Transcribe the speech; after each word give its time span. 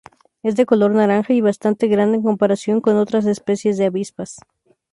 Es 0.41 0.55
de 0.55 0.65
color 0.65 0.89
naranja 0.93 1.31
y 1.31 1.41
bastante 1.41 1.85
grande 1.87 2.17
en 2.17 2.23
comparación 2.23 2.81
con 2.81 2.95
otras 2.97 3.27
especies 3.27 3.77
de 3.77 3.85
avispas. 3.85 4.39